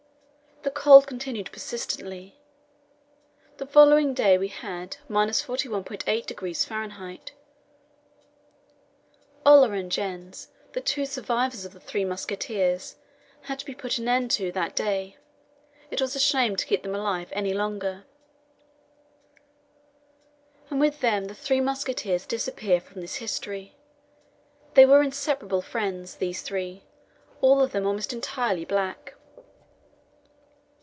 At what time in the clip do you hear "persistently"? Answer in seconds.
1.51-2.35